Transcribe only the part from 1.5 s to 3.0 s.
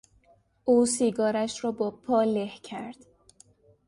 را با پا له کرد.